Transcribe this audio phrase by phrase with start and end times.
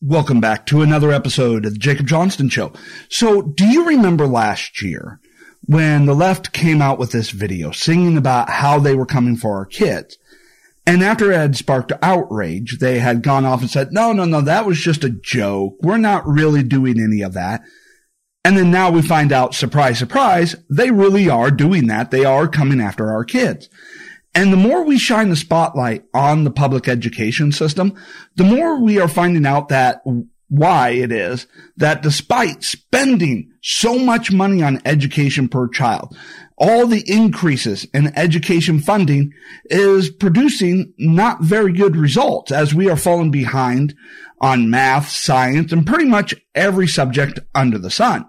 [0.00, 2.72] Welcome back to another episode of the Jacob Johnston Show.
[3.08, 5.18] So, do you remember last year
[5.66, 9.56] when the left came out with this video singing about how they were coming for
[9.56, 10.16] our kids?
[10.86, 14.40] And after it had sparked outrage, they had gone off and said, no, no, no,
[14.40, 15.74] that was just a joke.
[15.80, 17.62] We're not really doing any of that.
[18.44, 22.12] And then now we find out, surprise, surprise, they really are doing that.
[22.12, 23.68] They are coming after our kids.
[24.38, 28.00] And the more we shine the spotlight on the public education system,
[28.36, 30.00] the more we are finding out that
[30.46, 36.16] why it is that despite spending so much money on education per child,
[36.56, 39.32] all the increases in education funding
[39.64, 43.92] is producing not very good results as we are falling behind
[44.40, 48.24] on math, science, and pretty much every subject under the sun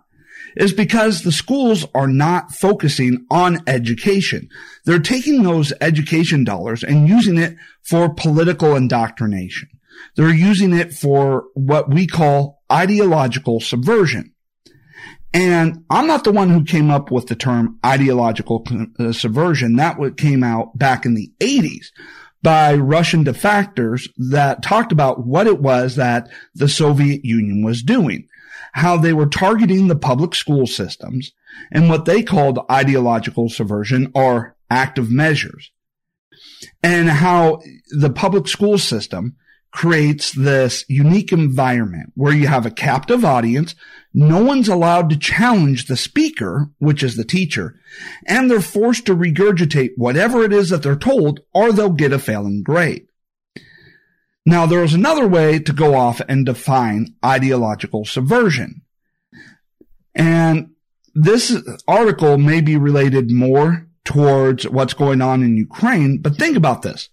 [0.55, 4.49] is because the schools are not focusing on education.
[4.85, 9.70] They're taking those education dollars and using it for political indoctrination.
[10.16, 14.33] They're using it for what we call ideological subversion.
[15.33, 18.66] And I'm not the one who came up with the term ideological
[19.00, 19.75] uh, subversion.
[19.75, 21.88] That came out back in the 80s
[22.41, 28.28] by Russian defectors that talked about what it was that the Soviet Union was doing,
[28.73, 31.31] how they were targeting the public school systems
[31.72, 35.72] and what they called ideological subversion or active measures
[36.84, 39.36] and how the public school system
[39.72, 43.75] creates this unique environment where you have a captive audience.
[44.14, 47.80] No one's allowed to challenge the speaker, which is the teacher,
[48.25, 52.20] and they're forced to regurgitate whatever it is that they're told or they'll get a
[52.20, 53.08] failing grade.
[54.50, 58.81] Now, there is another way to go off and define ideological subversion.
[60.16, 60.72] And
[61.14, 61.56] this
[61.88, 67.09] article may be related more towards what's going on in Ukraine, but think about this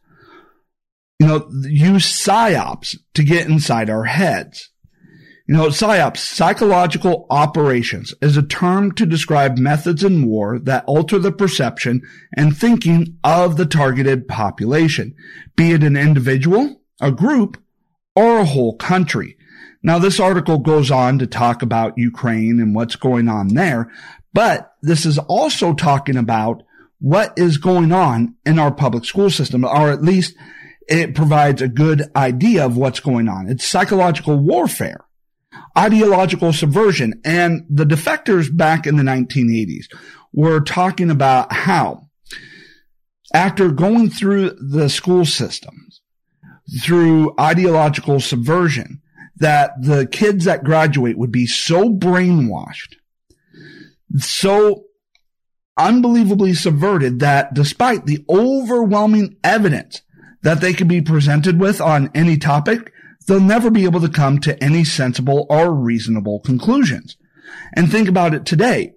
[1.19, 4.71] you know, use psyops to get inside our heads.
[5.47, 11.19] You know, psyops, psychological operations, is a term to describe methods in war that alter
[11.19, 12.01] the perception
[12.35, 15.15] and thinking of the targeted population,
[15.55, 17.63] be it an individual, a group,
[18.15, 19.37] or a whole country.
[19.83, 23.93] Now, this article goes on to talk about Ukraine and what's going on there,
[24.33, 26.63] but this is also talking about
[26.99, 30.35] what is going on in our public school system, or at least
[30.89, 33.49] it provides a good idea of what's going on.
[33.49, 35.05] It's psychological warfare,
[35.77, 37.21] ideological subversion.
[37.25, 39.87] And the defectors back in the 1980s
[40.33, 42.09] were talking about how
[43.35, 45.86] after going through the school systems,
[46.83, 49.01] through ideological subversion,
[49.37, 52.95] that the kids that graduate would be so brainwashed,
[54.19, 54.85] so
[55.79, 60.03] unbelievably subverted that despite the overwhelming evidence
[60.43, 62.93] that they could be presented with on any topic,
[63.27, 67.17] they'll never be able to come to any sensible or reasonable conclusions.
[67.75, 68.95] And think about it today.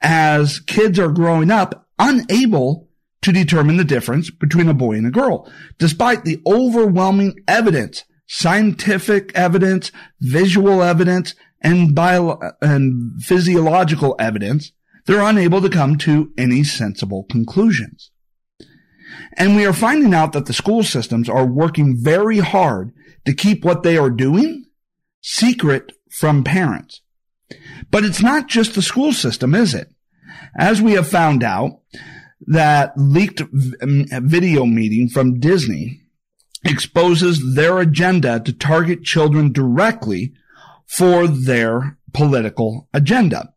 [0.00, 2.88] As kids are growing up, unable
[3.22, 9.32] to determine the difference between a boy and a girl, despite the overwhelming evidence, scientific
[9.34, 14.72] evidence, visual evidence, and bio and physiological evidence,
[15.06, 18.10] they're unable to come to any sensible conclusions.
[19.36, 22.92] And we are finding out that the school systems are working very hard
[23.24, 24.64] to keep what they are doing
[25.20, 27.00] secret from parents.
[27.90, 29.88] But it's not just the school system, is it?
[30.56, 31.80] As we have found out,
[32.46, 36.02] that leaked video meeting from Disney
[36.64, 40.32] exposes their agenda to target children directly
[40.86, 43.52] for their political agenda.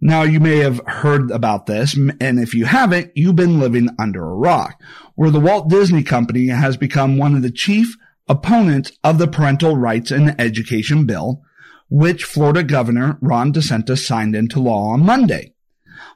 [0.00, 4.24] Now you may have heard about this, and if you haven't, you've been living under
[4.24, 4.80] a rock,
[5.16, 7.96] where the Walt Disney Company has become one of the chief
[8.28, 11.42] opponents of the parental rights and education bill,
[11.90, 15.54] which Florida Governor Ron DeSantis signed into law on Monday.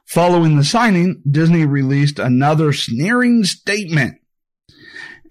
[0.05, 4.19] Following the signing, Disney released another sneering statement.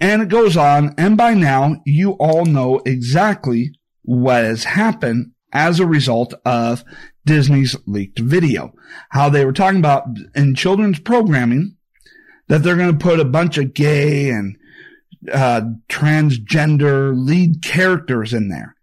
[0.01, 5.79] And it goes on, and by now you all know exactly what has happened as
[5.79, 6.85] a result of
[7.25, 8.73] Disney's leaked video.
[9.11, 11.77] How they were talking about in children's programming
[12.49, 14.57] that they're going to put a bunch of gay and
[15.33, 18.75] uh, transgender lead characters in there.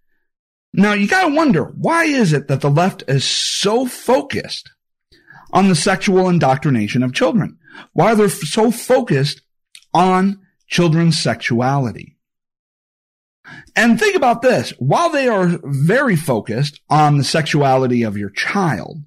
[0.74, 4.70] Now you got to wonder why is it that the left is so focused
[5.52, 7.58] on the sexual indoctrination of children?
[7.94, 9.42] Why are they're so focused
[9.94, 12.18] on children's sexuality?
[13.76, 14.72] And think about this.
[14.78, 19.04] While they are very focused on the sexuality of your child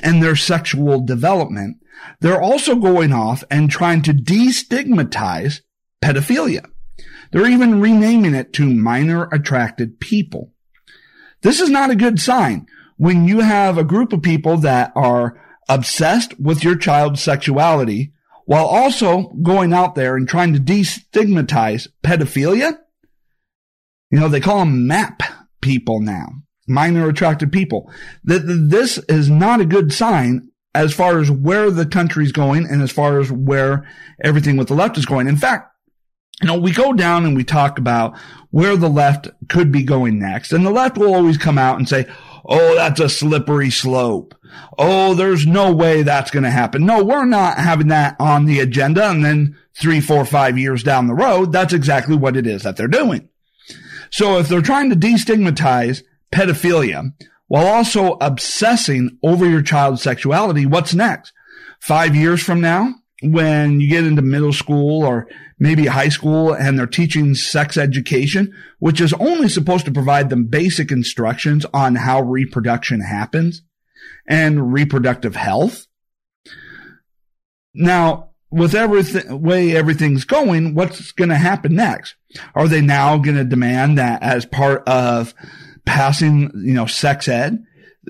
[0.00, 1.78] and their sexual development,
[2.20, 5.60] they're also going off and trying to destigmatize
[6.02, 6.66] pedophilia.
[7.30, 10.52] They're even renaming it to minor attracted people.
[11.42, 12.66] This is not a good sign
[12.96, 18.12] when you have a group of people that are obsessed with your child's sexuality
[18.46, 22.78] while also going out there and trying to destigmatize pedophilia.
[24.10, 25.22] You know, they call them MAP
[25.60, 26.28] people now,
[26.68, 27.90] minor attracted people.
[28.22, 32.92] This is not a good sign as far as where the country's going and as
[32.92, 33.88] far as where
[34.22, 35.26] everything with the left is going.
[35.26, 35.70] In fact,
[36.42, 38.18] you know, we go down and we talk about
[38.50, 40.52] where the left could be going next.
[40.52, 42.06] And the left will always come out and say,
[42.46, 44.34] Oh, that's a slippery slope.
[44.78, 46.84] Oh, there's no way that's going to happen.
[46.84, 49.08] No, we're not having that on the agenda.
[49.08, 52.76] And then three, four, five years down the road, that's exactly what it is that
[52.76, 53.28] they're doing.
[54.10, 56.02] So if they're trying to destigmatize
[56.32, 57.12] pedophilia
[57.48, 61.32] while also obsessing over your child's sexuality, what's next?
[61.80, 65.28] Five years from now, when you get into middle school or
[65.64, 70.44] maybe high school and they're teaching sex education, which is only supposed to provide them
[70.44, 73.62] basic instructions on how reproduction happens
[74.28, 75.86] and reproductive health.
[77.72, 82.14] Now, with everything, way everything's going, what's going to happen next?
[82.54, 85.32] Are they now going to demand that as part of
[85.86, 87.64] passing, you know, sex ed,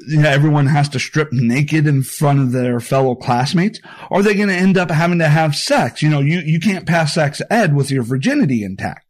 [0.06, 3.80] you know, everyone has to strip naked in front of their fellow classmates?
[4.10, 6.02] Are they going to end up having to have sex?
[6.02, 9.06] You know, you, you can't pass sex ed with your virginity intact.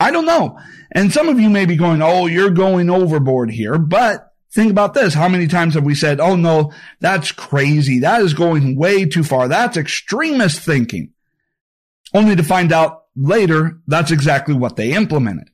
[0.00, 0.58] I don't know.
[0.92, 4.94] And some of you may be going, Oh, you're going overboard here, but think about
[4.94, 5.14] this.
[5.14, 8.00] How many times have we said, Oh no, that's crazy.
[8.00, 9.48] That is going way too far.
[9.48, 11.12] That's extremist thinking.
[12.12, 15.50] Only to find out later that's exactly what they implemented.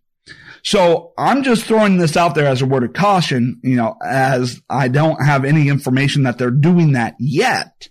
[0.63, 4.61] So I'm just throwing this out there as a word of caution, you know, as
[4.69, 7.89] I don't have any information that they're doing that yet.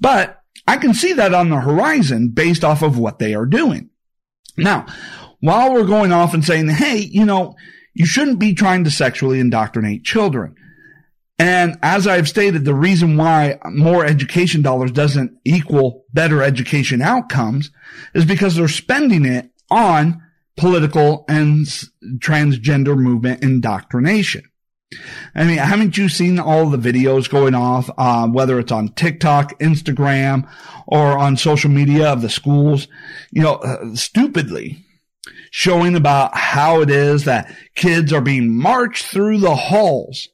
[0.00, 3.90] But I can see that on the horizon based off of what they are doing.
[4.56, 4.86] Now,
[5.40, 7.54] while we're going off and saying, hey, you know,
[7.94, 10.54] you shouldn't be trying to sexually indoctrinate children.
[11.38, 17.70] And as I've stated, the reason why more education dollars doesn't equal better education outcomes
[18.14, 20.22] is because they're spending it on
[20.56, 21.66] political and
[22.18, 24.44] transgender movement indoctrination.
[25.34, 29.58] I mean, haven't you seen all the videos going off, uh, whether it's on TikTok,
[29.58, 30.46] Instagram,
[30.86, 32.88] or on social media of the schools,
[33.30, 34.84] you know, uh, stupidly
[35.50, 40.28] showing about how it is that kids are being marched through the halls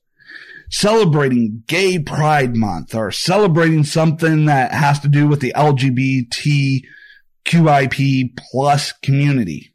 [0.70, 6.82] celebrating gay pride month or celebrating something that has to do with the LGBTQIP
[8.36, 9.74] plus community.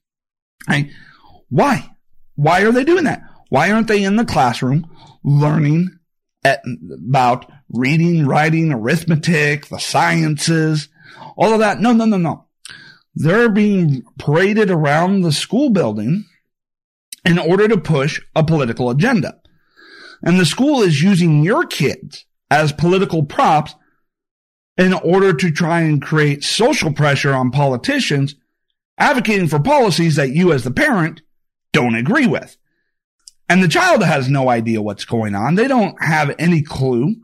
[0.67, 0.89] Right?
[1.49, 1.89] Why?
[2.35, 3.21] Why are they doing that?
[3.49, 4.89] Why aren't they in the classroom
[5.23, 5.89] learning
[6.43, 6.61] at,
[7.07, 10.89] about reading, writing, arithmetic, the sciences,
[11.37, 11.79] all of that?
[11.79, 12.45] No, no, no, no.
[13.15, 16.25] They're being paraded around the school building
[17.25, 19.39] in order to push a political agenda.
[20.23, 23.75] And the school is using your kids as political props
[24.77, 28.35] in order to try and create social pressure on politicians
[28.97, 31.21] advocating for policies that you as the parent
[31.71, 32.57] don't agree with.
[33.49, 35.55] And the child has no idea what's going on.
[35.55, 37.15] They don't have any clue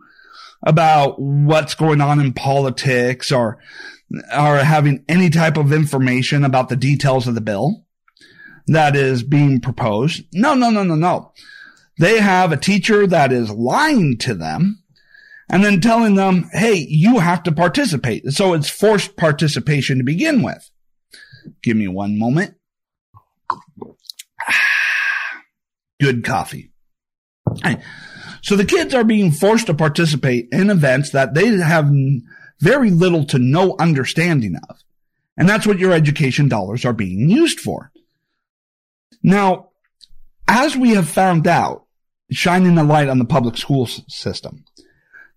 [0.66, 3.60] about what's going on in politics or,
[4.38, 7.86] or having any type of information about the details of the bill
[8.68, 10.24] that is being proposed.
[10.33, 11.31] No, no, no, no, no.
[11.97, 14.83] They have a teacher that is lying to them
[15.49, 18.26] and then telling them, Hey, you have to participate.
[18.31, 20.69] So it's forced participation to begin with.
[21.61, 22.56] Give me one moment.
[25.99, 26.71] Good coffee.
[28.41, 31.91] So the kids are being forced to participate in events that they have
[32.61, 34.83] very little to no understanding of.
[35.37, 37.91] And that's what your education dollars are being used for.
[39.23, 39.69] Now,
[40.47, 41.85] as we have found out,
[42.31, 44.65] shining a light on the public school system,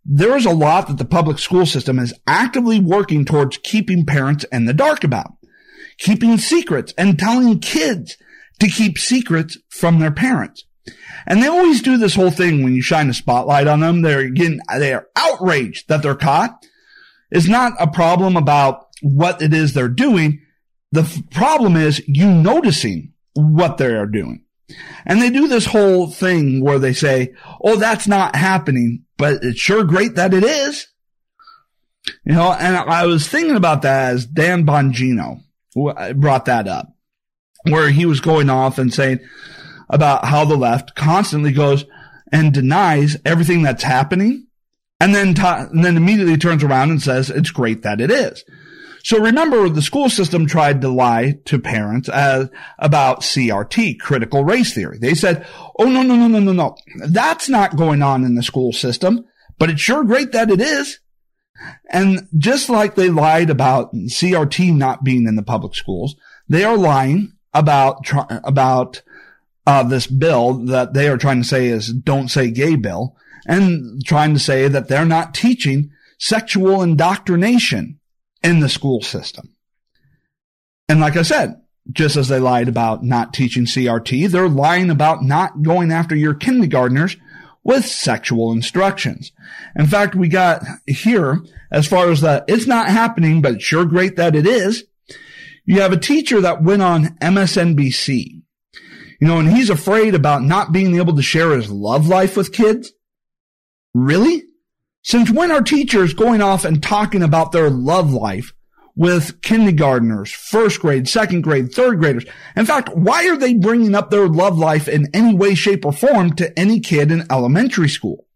[0.04, 4.44] there is a lot that the public school system is actively working towards keeping parents
[4.50, 5.32] in the dark about
[5.98, 8.16] keeping secrets and telling kids
[8.60, 10.64] to keep secrets from their parents.
[11.26, 14.02] And they always do this whole thing when you shine a spotlight on them.
[14.02, 16.64] They're getting, they are outraged that they're caught.
[17.30, 20.42] It's not a problem about what it is they're doing.
[20.90, 24.44] The f- problem is you noticing what they are doing.
[25.06, 29.60] And they do this whole thing where they say, Oh, that's not happening, but it's
[29.60, 30.88] sure great that it is.
[32.24, 35.42] You know, and I was thinking about that as Dan Bongino
[35.74, 36.94] brought that up,
[37.68, 39.20] where he was going off and saying
[39.88, 41.84] about how the left constantly goes
[42.32, 44.46] and denies everything that's happening,
[45.00, 48.44] and then ta- and then immediately turns around and says it's great that it is.
[49.04, 52.48] So remember, the school system tried to lie to parents as,
[52.78, 54.98] about CRT, critical race theory.
[55.00, 55.44] They said,
[55.78, 56.76] oh, no, no, no, no, no, no.
[57.08, 59.24] That's not going on in the school system,
[59.58, 61.00] but it's sure great that it is.
[61.90, 66.16] And just like they lied about CRT not being in the public schools,
[66.48, 68.10] they are lying about,
[68.44, 69.02] about,
[69.66, 73.16] uh, this bill that they are trying to say is don't say gay bill
[73.46, 77.98] and trying to say that they're not teaching sexual indoctrination
[78.42, 79.54] in the school system.
[80.88, 85.22] And like I said, just as they lied about not teaching CRT, they're lying about
[85.22, 87.16] not going after your kindergartners
[87.64, 89.32] with sexual instructions.
[89.76, 93.84] In fact, we got here, as far as that, it's not happening, but it's sure
[93.84, 94.84] great that it is.
[95.64, 98.42] You have a teacher that went on MSNBC,
[99.20, 102.52] you know, and he's afraid about not being able to share his love life with
[102.52, 102.92] kids.
[103.94, 104.44] Really?
[105.02, 108.52] Since when are teachers going off and talking about their love life
[108.94, 112.24] with kindergartners, first grade, second grade, third graders?
[112.56, 115.92] In fact, why are they bringing up their love life in any way, shape, or
[115.92, 118.26] form to any kid in elementary school?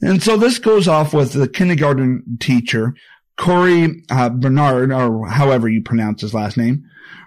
[0.00, 2.94] And so this goes off with the kindergarten teacher,
[3.36, 6.84] Corey uh, Bernard, or however you pronounce his last name,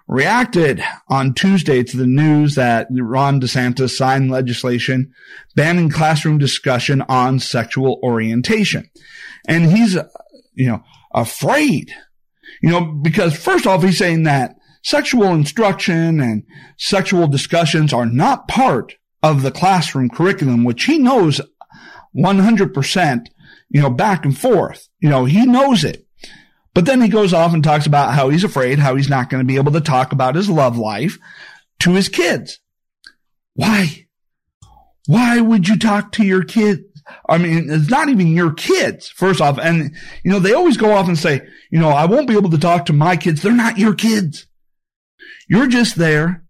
[0.08, 5.14] reacted on Tuesday to the news that Ron DeSantis signed legislation
[5.56, 8.90] banning classroom discussion on sexual orientation.
[9.48, 9.96] And he's,
[10.54, 11.94] you know, afraid,
[12.62, 16.44] you know, because first off, he's saying that sexual instruction and
[16.78, 21.42] sexual discussions are not part of the classroom curriculum, which he knows
[22.16, 23.28] 100%,
[23.70, 24.88] you know, back and forth.
[25.00, 26.06] You know, he knows it.
[26.74, 29.42] But then he goes off and talks about how he's afraid, how he's not going
[29.42, 31.18] to be able to talk about his love life
[31.80, 32.60] to his kids.
[33.54, 34.08] Why?
[35.08, 36.82] Why would you talk to your kids?
[37.28, 39.58] I mean, it's not even your kids, first off.
[39.58, 42.50] And, you know, they always go off and say, you know, I won't be able
[42.52, 43.42] to talk to my kids.
[43.42, 44.48] They're not your kids.
[45.48, 46.44] You're just there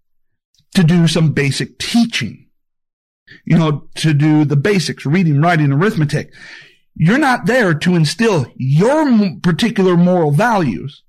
[0.75, 2.47] to do some basic teaching,
[3.45, 6.33] you know, to do the basics, reading, writing, arithmetic.
[6.95, 9.05] You're not there to instill your
[9.41, 11.03] particular moral values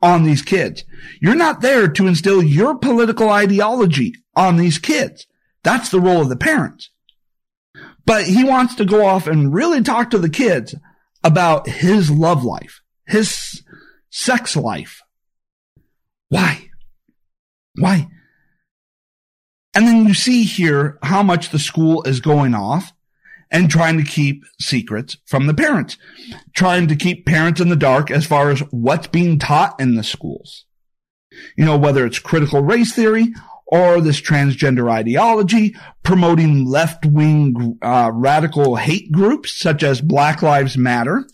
[0.00, 0.84] on these kids.
[1.20, 5.26] You're not there to instill your political ideology on these kids.
[5.62, 6.90] That's the role of the parents.
[8.06, 10.74] But he wants to go off and really talk to the kids
[11.24, 13.62] about his love life, his
[14.10, 15.02] sex life.
[16.28, 16.70] Why?
[17.74, 18.08] Why?
[19.74, 22.92] And then you see here how much the school is going off
[23.50, 25.98] and trying to keep secrets from the parents,
[26.54, 30.02] trying to keep parents in the dark as far as what's being taught in the
[30.02, 30.64] schools.
[31.56, 33.34] You know, whether it's critical race theory
[33.66, 41.26] or this transgender ideology, promoting left-wing uh, radical hate groups such as Black Lives Matter.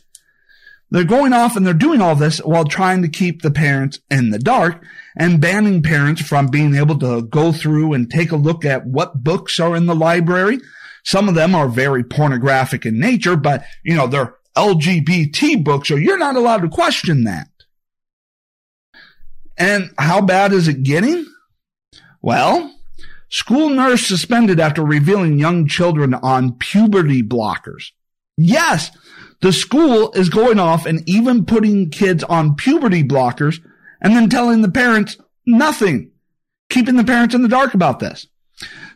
[0.90, 4.30] They're going off and they're doing all this while trying to keep the parents in
[4.30, 4.84] the dark
[5.16, 9.24] and banning parents from being able to go through and take a look at what
[9.24, 10.58] books are in the library,
[11.04, 15.96] some of them are very pornographic in nature, but you know, they're LGBT books, so
[15.96, 17.48] you're not allowed to question that.
[19.56, 21.26] And how bad is it getting?
[22.22, 22.72] Well,
[23.28, 27.90] school nurse suspended after revealing young children on puberty blockers.
[28.36, 28.96] Yes,
[29.40, 33.60] the school is going off and even putting kids on puberty blockers
[34.00, 36.12] and then telling the parents nothing,
[36.70, 38.28] keeping the parents in the dark about this.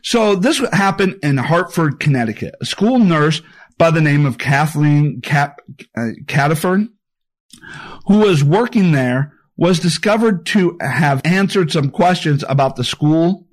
[0.01, 2.55] So this happened in Hartford, Connecticut.
[2.61, 3.41] A school nurse
[3.77, 5.59] by the name of Kathleen Cat,
[5.97, 6.11] uh,
[8.07, 13.47] who was working there, was discovered to have answered some questions about the school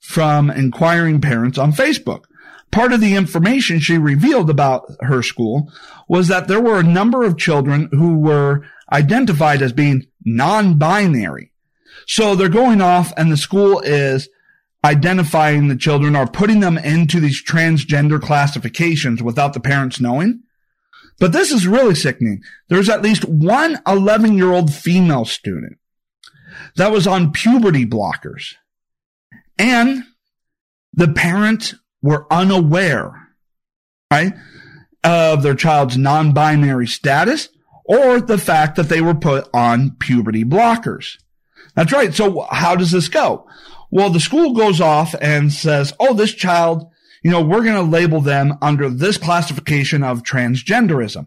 [0.00, 2.24] from inquiring parents on Facebook.
[2.70, 5.72] Part of the information she revealed about her school
[6.08, 11.52] was that there were a number of children who were identified as being non-binary.
[12.06, 14.28] So they're going off and the school is
[14.84, 20.42] identifying the children or putting them into these transgender classifications without the parents knowing.
[21.18, 22.42] But this is really sickening.
[22.68, 25.78] There's at least one 11 year old female student
[26.76, 28.54] that was on puberty blockers
[29.58, 30.04] and
[30.92, 33.28] the parents were unaware,
[34.10, 34.32] right,
[35.04, 37.48] of their child's non-binary status
[37.84, 41.18] or the fact that they were put on puberty blockers.
[41.74, 42.12] That's right.
[42.12, 43.46] So how does this go?
[43.90, 46.90] Well, the school goes off and says, oh, this child,
[47.22, 51.26] you know, we're going to label them under this classification of transgenderism.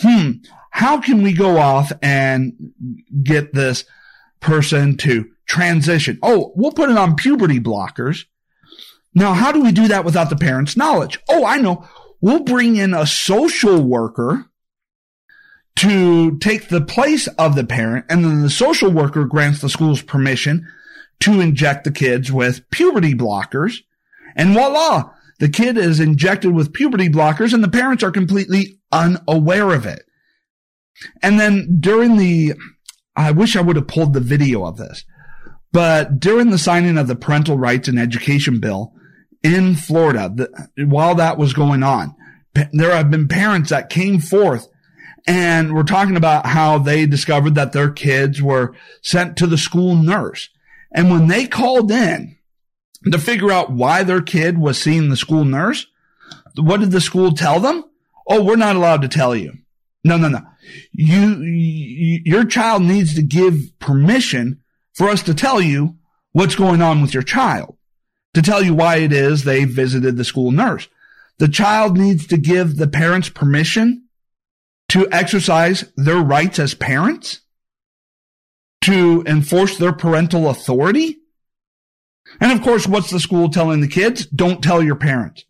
[0.00, 0.30] Hmm.
[0.70, 2.52] How can we go off and
[3.22, 3.84] get this
[4.40, 6.18] person to transition?
[6.22, 8.26] Oh, we'll put it on puberty blockers.
[9.14, 11.18] Now, how do we do that without the parents' knowledge?
[11.28, 11.88] Oh, I know.
[12.20, 14.50] We'll bring in a social worker
[15.76, 18.06] to take the place of the parent.
[18.08, 20.66] And then the social worker grants the school's permission
[21.20, 23.78] to inject the kids with puberty blockers.
[24.34, 29.72] And voila, the kid is injected with puberty blockers and the parents are completely unaware
[29.72, 30.02] of it.
[31.22, 32.54] And then during the,
[33.14, 35.04] I wish I would have pulled the video of this,
[35.72, 38.92] but during the signing of the parental rights and education bill
[39.42, 42.14] in Florida, the, while that was going on,
[42.72, 44.68] there have been parents that came forth
[45.26, 49.96] and we're talking about how they discovered that their kids were sent to the school
[49.96, 50.48] nurse.
[50.92, 52.35] And when they called in
[53.12, 55.86] to figure out why their kid was seeing the school nurse,
[56.56, 57.84] what did the school tell them?
[58.28, 59.52] Oh, we're not allowed to tell you.
[60.04, 60.40] No, no, no.
[60.92, 64.62] You, you, your child needs to give permission
[64.94, 65.96] for us to tell you
[66.32, 67.76] what's going on with your child,
[68.34, 70.88] to tell you why it is they visited the school nurse.
[71.38, 74.06] The child needs to give the parents permission
[74.88, 77.40] to exercise their rights as parents,
[78.82, 81.18] to enforce their parental authority.
[82.40, 84.26] And of course, what's the school telling the kids?
[84.26, 85.44] Don't tell your parents.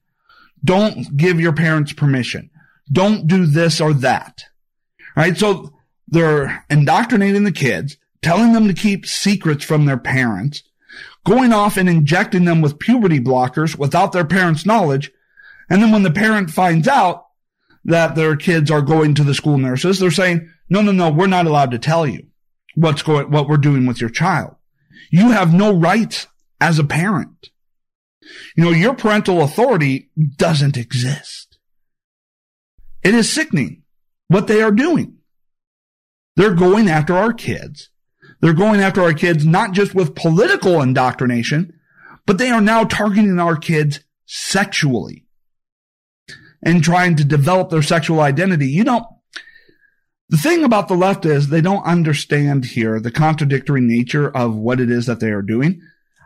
[0.65, 2.51] Don't give your parents permission.
[2.91, 4.45] Don't do this or that.
[5.17, 5.37] Right?
[5.37, 5.73] So
[6.09, 10.63] they're indoctrinating the kids, telling them to keep secrets from their parents,
[11.25, 15.11] going off and injecting them with puberty blockers without their parents' knowledge.
[15.69, 17.27] And then when the parent finds out
[17.85, 21.27] that their kids are going to the school nurses, they're saying, no, no, no, we're
[21.27, 22.27] not allowed to tell you
[22.75, 24.55] what's going, what we're doing with your child.
[25.11, 26.27] You have no rights
[26.61, 27.51] as a parent.
[28.57, 31.59] You know, your parental authority doesn't exist.
[33.03, 33.83] It is sickening
[34.29, 35.19] what they are doing.
[36.35, 37.91] They're going after our kids.
[38.41, 41.73] They're going after our kids not just with political indoctrination,
[42.27, 45.27] but they are now targeting our kids sexually
[46.63, 48.67] and trying to develop their sexual identity.
[48.67, 49.07] You don't,
[50.29, 54.81] the thing about the left is they don't understand here the contradictory nature of what
[54.81, 55.81] it is that they are doing.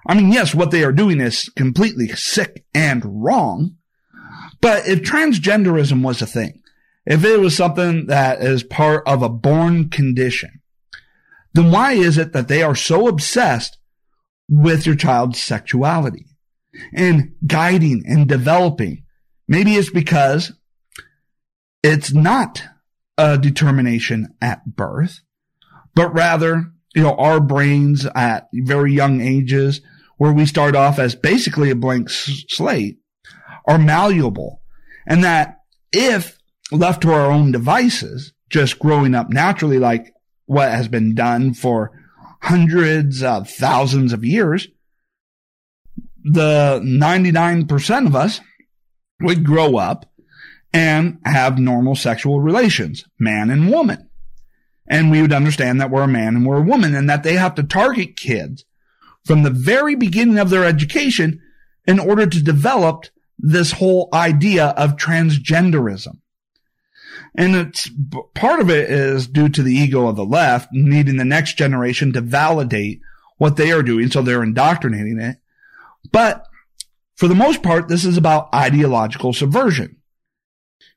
[0.06, 3.76] I mean, yes, what they are doing is completely sick and wrong.
[4.60, 6.62] But if transgenderism was a thing,
[7.06, 10.60] if it was something that is part of a born condition,
[11.54, 13.78] then why is it that they are so obsessed
[14.48, 16.26] with your child's sexuality
[16.94, 19.04] and guiding and developing?
[19.48, 20.52] Maybe it's because
[21.82, 22.62] it's not
[23.18, 25.20] a determination at birth,
[25.94, 29.80] but rather, you know, our brains at very young ages
[30.20, 32.98] where we start off as basically a blank slate
[33.66, 34.60] are malleable
[35.06, 35.60] and that
[35.92, 36.36] if
[36.70, 40.12] left to our own devices, just growing up naturally like
[40.44, 41.90] what has been done for
[42.42, 44.68] hundreds of thousands of years,
[46.22, 48.42] the 99% of us
[49.22, 50.04] would grow up
[50.74, 54.10] and have normal sexual relations, man and woman.
[54.86, 57.36] And we would understand that we're a man and we're a woman and that they
[57.36, 58.66] have to target kids
[59.24, 61.40] from the very beginning of their education
[61.86, 63.06] in order to develop
[63.38, 66.18] this whole idea of transgenderism.
[67.34, 67.90] And it's
[68.34, 72.12] part of it is due to the ego of the left needing the next generation
[72.12, 73.00] to validate
[73.38, 74.10] what they are doing.
[74.10, 75.38] So they're indoctrinating it.
[76.12, 76.46] But
[77.16, 79.96] for the most part, this is about ideological subversion.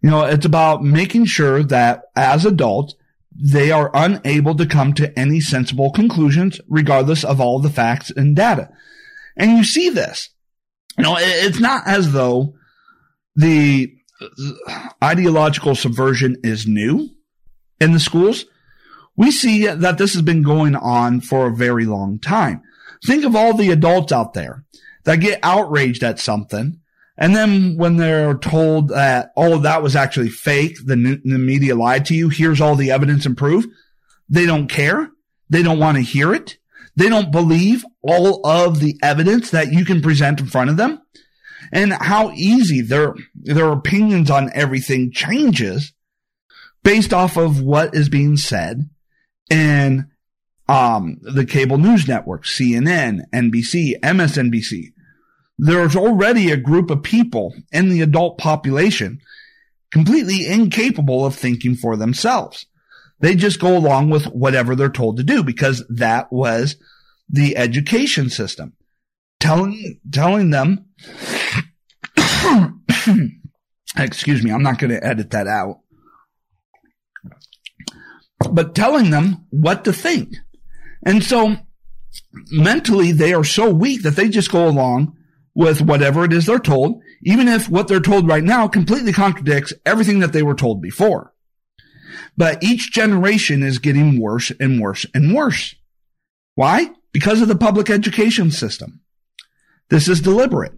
[0.02, 2.96] You know, it's about making sure that as adults,
[3.36, 8.36] they are unable to come to any sensible conclusions regardless of all the facts and
[8.36, 8.70] data.
[9.36, 10.30] And you see this.
[10.98, 12.54] You know, it's not as though
[13.36, 13.94] the
[15.04, 17.10] ideological subversion is new
[17.82, 18.46] in the schools.
[19.16, 22.62] We see that this has been going on for a very long time.
[23.06, 24.64] Think of all the adults out there
[25.04, 26.80] that get outraged at something.
[27.18, 32.06] And then when they're told that, oh, that was actually fake, the, the media lied
[32.08, 33.66] to you, here's all the evidence and proof,
[34.30, 35.12] they don't care.
[35.50, 36.58] They don't want to hear it.
[36.96, 41.02] They don't believe all of the evidence that you can present in front of them
[41.72, 45.94] and how easy their, their opinions on everything changes
[46.84, 48.90] based off of what is being said
[49.50, 50.10] in
[50.68, 54.93] um, the cable news networks, CNN, NBC, MSNBC.
[55.58, 59.20] There's already a group of people in the adult population
[59.92, 62.66] completely incapable of thinking for themselves.
[63.20, 66.76] They just go along with whatever they're told to do because that was
[67.30, 68.74] the education system
[69.40, 70.86] telling, telling them,
[73.98, 75.82] excuse me, I'm not going to edit that out,
[78.52, 80.36] but telling them what to think.
[81.06, 81.58] And so
[82.52, 85.16] mentally they are so weak that they just go along
[85.56, 89.74] with whatever it is they're told, even if what they're told right now completely contradicts
[89.86, 91.34] everything that they were told before.
[92.36, 95.76] But each generation is getting worse and worse and worse.
[96.56, 96.90] Why?
[97.12, 99.02] Because of the public education system.
[99.90, 100.74] This is deliberate.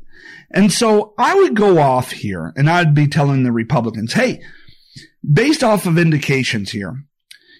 [0.51, 4.41] And so I would go off here and I'd be telling the Republicans, hey,
[5.23, 7.03] based off of indications here,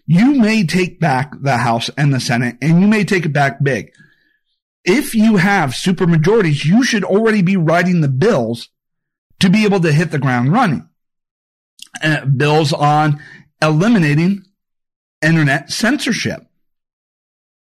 [0.05, 3.63] you may take back the House and the Senate and you may take it back
[3.63, 3.91] big.
[4.85, 8.69] If you have super majorities, you should already be writing the bills
[9.39, 10.87] to be able to hit the ground running.
[12.03, 13.19] Uh, bills on
[13.61, 14.43] eliminating
[15.21, 16.45] internet censorship.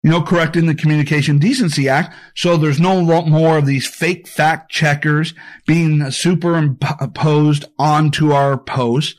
[0.02, 4.70] You know, correcting the Communication Decency Act so there's no more of these fake fact
[4.70, 5.32] checkers
[5.66, 9.14] being superimposed onto our posts.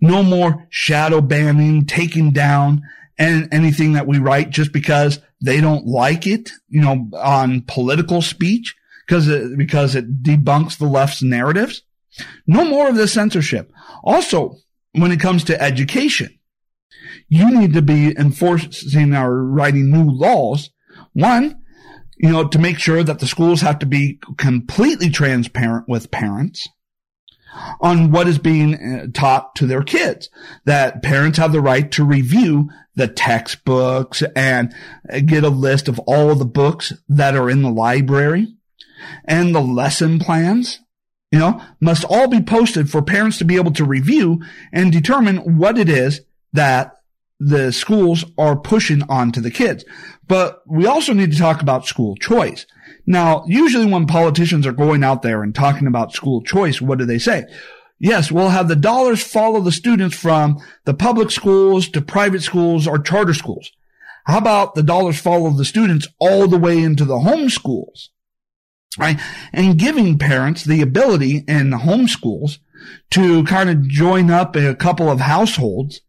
[0.00, 2.82] No more shadow banning, taking down
[3.16, 8.22] and anything that we write just because they don't like it, you know, on political
[8.22, 8.74] speech
[9.06, 11.82] because it, because it debunks the left's narratives.
[12.46, 13.72] No more of this censorship.
[14.02, 14.56] Also,
[14.92, 16.38] when it comes to education,
[17.28, 20.70] you need to be enforcing or writing new laws.
[21.12, 21.62] One,
[22.16, 26.68] you know, to make sure that the schools have to be completely transparent with parents
[27.80, 30.28] on what is being uh, taught to their kids.
[30.64, 34.74] That parents have the right to review the textbooks and
[35.24, 38.48] get a list of all the books that are in the library
[39.24, 40.80] and the lesson plans
[41.30, 45.58] you know, must all be posted for parents to be able to review and determine
[45.58, 46.94] what it is that
[47.38, 49.84] the schools are pushing onto the kids.
[50.26, 52.66] But we also need to talk about school choice.
[53.06, 57.04] Now, usually when politicians are going out there and talking about school choice, what do
[57.04, 57.44] they say?
[57.98, 62.86] Yes, we'll have the dollars follow the students from the public schools to private schools
[62.86, 63.72] or charter schools.
[64.26, 68.10] How about the dollars follow the students all the way into the home schools?
[68.98, 69.20] right?
[69.52, 72.58] And giving parents the ability in the home schools
[73.10, 76.00] to kind of join up a couple of households,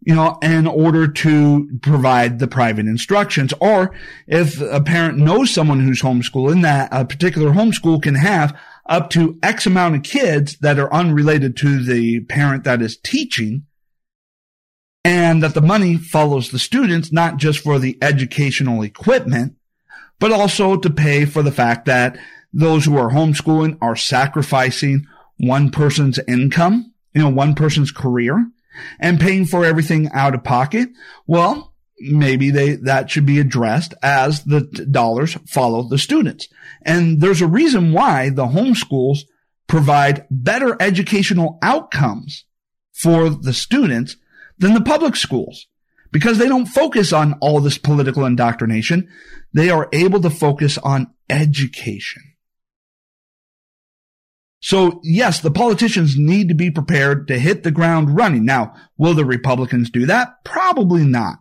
[0.00, 3.52] you know, in order to provide the private instructions.
[3.60, 3.94] Or
[4.26, 9.38] if a parent knows someone who's homeschooling, that a particular homeschool can have up to
[9.42, 13.66] X amount of kids that are unrelated to the parent that is teaching.
[15.02, 19.56] And that the money follows the students, not just for the educational equipment,
[20.18, 22.18] but also to pay for the fact that
[22.52, 25.06] those who are homeschooling are sacrificing
[25.38, 28.46] one person's income, you know, one person's career
[28.98, 30.90] and paying for everything out of pocket.
[31.26, 31.69] Well,
[32.00, 36.48] maybe they, that should be addressed as the dollars follow the students.
[36.82, 39.20] And there's a reason why the homeschools
[39.66, 42.44] provide better educational outcomes
[42.92, 44.16] for the students
[44.58, 45.66] than the public schools
[46.12, 49.08] because they don't focus on all this political indoctrination.
[49.52, 52.22] They are able to focus on education.
[54.60, 58.44] So yes, the politicians need to be prepared to hit the ground running.
[58.44, 60.44] Now, will the Republicans do that?
[60.44, 61.38] Probably not.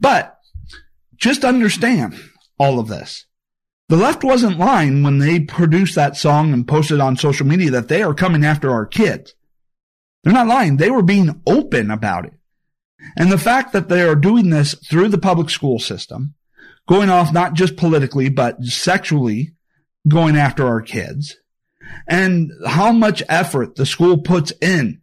[0.00, 0.38] But
[1.16, 2.18] just understand
[2.58, 3.26] all of this.
[3.88, 7.88] The left wasn't lying when they produced that song and posted on social media that
[7.88, 9.34] they are coming after our kids.
[10.24, 10.76] They're not lying.
[10.76, 12.32] They were being open about it.
[13.16, 16.34] And the fact that they are doing this through the public school system,
[16.88, 19.54] going off not just politically, but sexually
[20.08, 21.36] going after our kids,
[22.08, 25.00] and how much effort the school puts in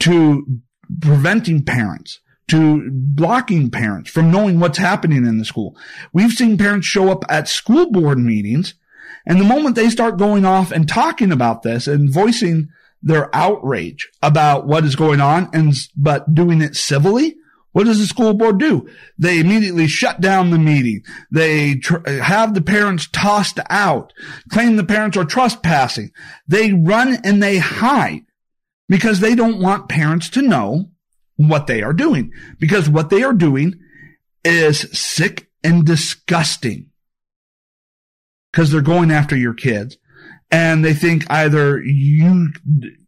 [0.00, 0.60] to
[1.00, 5.76] preventing parents, to blocking parents from knowing what's happening in the school.
[6.12, 8.74] We've seen parents show up at school board meetings,
[9.26, 12.68] and the moment they start going off and talking about this and voicing
[13.02, 17.36] their outrage about what is going on and, but doing it civilly,
[17.72, 18.88] what does the school board do?
[19.18, 21.02] They immediately shut down the meeting.
[21.30, 24.14] They tr- have the parents tossed out,
[24.50, 26.10] claim the parents are trespassing.
[26.48, 28.24] They run and they hide
[28.88, 30.90] because they don't want parents to know
[31.36, 33.74] what they are doing because what they are doing
[34.44, 36.90] is sick and disgusting
[38.50, 39.98] because they're going after your kids
[40.50, 42.52] and they think either you,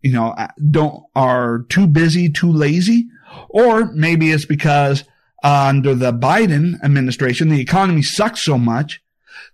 [0.02, 0.34] you know,
[0.70, 3.06] don't, are too busy, too lazy,
[3.48, 5.04] or maybe it's because
[5.44, 9.00] uh, under the Biden administration, the economy sucks so much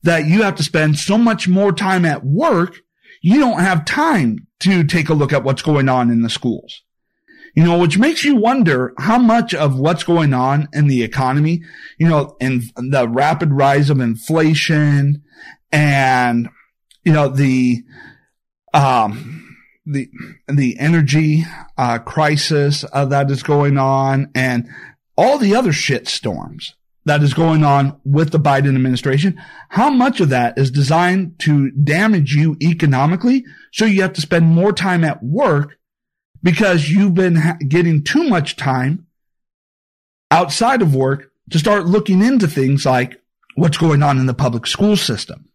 [0.03, 2.79] that you have to spend so much more time at work.
[3.21, 6.84] You don't have time to take a look at what's going on in the schools.
[7.55, 11.63] You know, which makes you wonder how much of what's going on in the economy,
[11.99, 15.23] you know, and the rapid rise of inflation
[15.71, 16.49] and,
[17.05, 17.85] you know, the,
[18.73, 20.09] um, the
[20.49, 21.45] the energy
[21.77, 24.69] uh, crisis uh, that is going on and
[25.17, 30.21] all the other shit storms that is going on with the Biden administration, how much
[30.21, 33.45] of that is designed to damage you economically?
[33.73, 35.77] So you have to spend more time at work
[36.45, 39.07] because you've been getting too much time
[40.31, 43.21] outside of work to start looking into things like
[43.57, 45.49] what's going on in the public school system.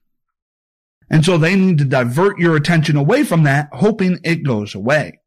[1.09, 5.19] And so they need to divert your attention away from that, hoping it goes away.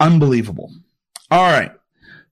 [0.00, 0.72] Unbelievable.
[1.30, 1.72] All right.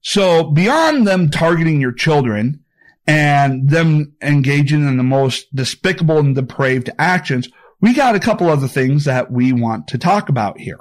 [0.01, 2.63] So beyond them targeting your children
[3.05, 7.49] and them engaging in the most despicable and depraved actions,
[7.81, 10.79] we got a couple other things that we want to talk about here.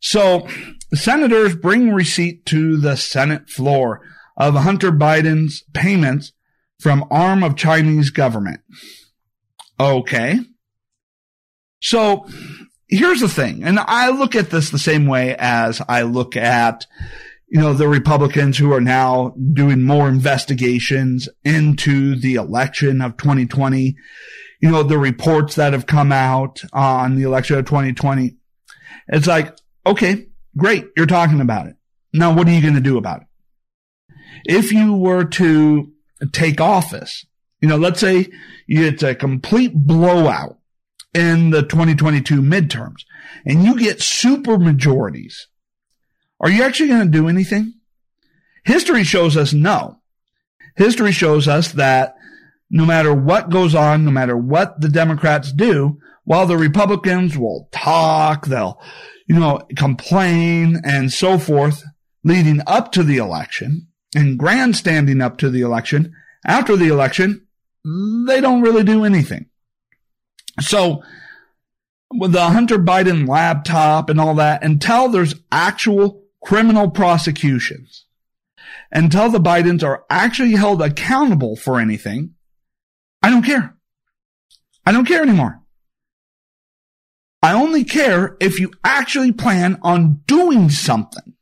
[0.00, 0.46] So
[0.92, 4.00] senators bring receipt to the Senate floor
[4.36, 6.32] of Hunter Biden's payments
[6.80, 8.60] from arm of Chinese government.
[9.78, 10.40] Okay.
[11.80, 12.26] So
[12.88, 13.62] here's the thing.
[13.64, 16.86] And I look at this the same way as I look at,
[17.48, 23.94] you know, the Republicans who are now doing more investigations into the election of 2020.
[24.62, 28.36] You know, the reports that have come out on the election of 2020.
[29.08, 30.86] It's like, okay, great.
[30.96, 31.76] You're talking about it.
[32.14, 33.26] Now, what are you going to do about it?
[34.44, 35.92] If you were to
[36.32, 37.26] take office,
[37.60, 38.28] you know, let's say
[38.68, 40.58] it's a complete blowout
[41.14, 43.04] in the 2022 midterms
[43.44, 45.48] and you get super majorities.
[46.40, 47.74] Are you actually going to do anything?
[48.64, 49.98] History shows us no.
[50.76, 52.16] History shows us that
[52.72, 57.68] no matter what goes on, no matter what the Democrats do, while the Republicans will
[57.70, 58.80] talk, they'll,
[59.28, 61.84] you know, complain and so forth
[62.24, 66.14] leading up to the election and grandstanding up to the election,
[66.46, 67.46] after the election,
[67.84, 69.46] they don't really do anything.
[70.60, 71.02] So
[72.10, 78.06] with the Hunter Biden laptop and all that, until there's actual criminal prosecutions,
[78.90, 82.34] until the Bidens are actually held accountable for anything,
[83.22, 83.76] I don't care.
[84.84, 85.60] I don't care anymore.
[87.42, 91.34] I only care if you actually plan on doing something.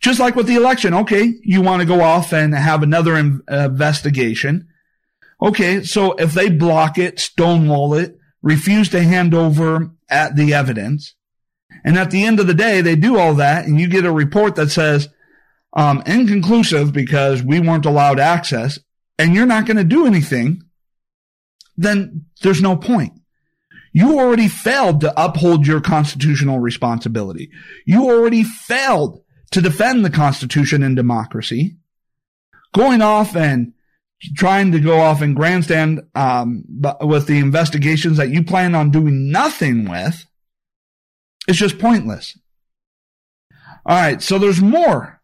[0.00, 0.94] Just like with the election.
[0.94, 1.34] Okay.
[1.42, 4.68] You want to go off and have another investigation.
[5.42, 11.14] Okay, so if they block it, stonewall it, refuse to hand over at the evidence,
[11.82, 14.12] and at the end of the day, they do all that, and you get a
[14.12, 15.08] report that says,
[15.72, 18.78] um, inconclusive because we weren't allowed access,
[19.20, 20.62] and you're not going to do anything,
[21.76, 23.12] then there's no point.
[23.92, 27.50] You already failed to uphold your constitutional responsibility.
[27.84, 31.76] You already failed to defend the Constitution and democracy.
[32.72, 33.72] Going off and
[34.36, 36.64] trying to go off and grandstand um,
[37.00, 40.24] with the investigations that you plan on doing nothing with
[41.50, 42.38] it's just pointless.
[43.84, 45.20] All right, so there's more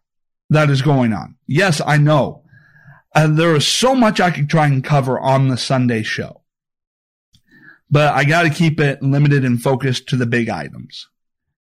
[0.49, 1.35] that is going on.
[1.47, 2.43] Yes, I know.
[3.17, 6.43] Uh, there is so much I could try and cover on the Sunday show,
[7.89, 11.07] but I got to keep it limited and focused to the big items.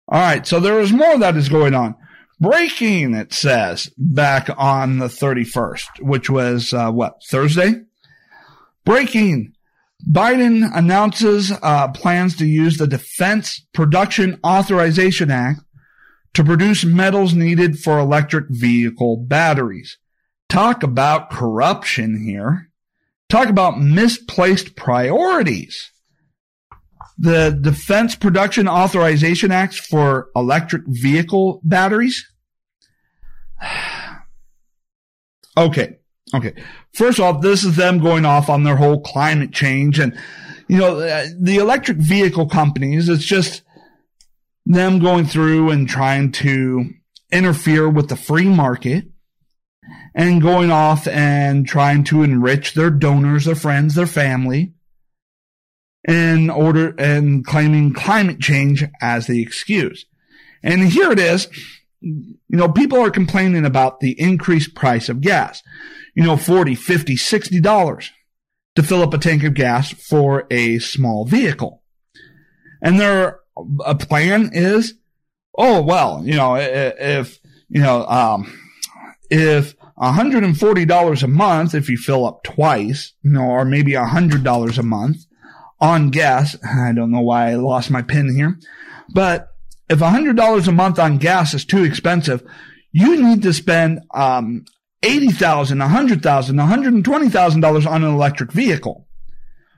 [0.08, 1.96] All right, so there is more that is going on.
[2.40, 7.86] Breaking, it says, back on the 31st, which was, uh, what, Thursday?
[8.86, 9.56] Breaking.
[10.08, 15.62] Biden announces uh, plans to use the Defense Production Authorization Act
[16.36, 19.98] to produce metals needed for electric vehicle batteries.
[20.52, 22.70] Talk about corruption here.
[23.30, 25.92] Talk about misplaced priorities
[27.18, 32.30] the Defense Production Authorization Act for electric vehicle batteries.
[35.58, 36.00] okay.
[36.34, 36.54] Okay.
[36.94, 40.18] First off, this is them going off on their whole climate change and,
[40.68, 43.62] you know, uh, the electric vehicle companies, it's just
[44.66, 46.90] them going through and trying to
[47.32, 49.11] interfere with the free market
[50.14, 54.74] and going off and trying to enrich their donors, their friends, their family
[56.08, 60.06] in order and claiming climate change as the excuse.
[60.64, 61.48] And here it is.
[62.02, 65.62] You know, people are complaining about the increased price of gas.
[66.16, 68.12] You know, 40, 50, 60 dollars
[68.76, 71.84] to fill up a tank of gas for a small vehicle.
[72.82, 73.40] And their
[73.86, 74.96] a plan is,
[75.58, 78.58] oh, well, you know, if, you know, um,
[79.30, 84.84] if $140 a month, if you fill up twice, you know, or maybe $100 a
[84.84, 85.26] month,
[85.80, 86.56] on gas.
[86.64, 88.58] I don't know why I lost my pin here,
[89.14, 89.50] but
[89.90, 92.44] if $100 a month on gas is too expensive,
[92.92, 94.66] you need to spend, um,
[95.04, 99.08] $80,000, $100,000, $120,000 on an electric vehicle,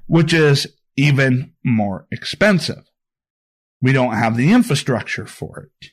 [0.07, 2.83] which is even more expensive.
[3.81, 5.91] We don't have the infrastructure for it.